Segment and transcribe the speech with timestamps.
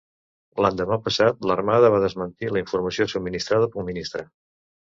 [0.65, 4.29] L'endemà passat l'Armada va desmentir la informació subministrada pel ministre.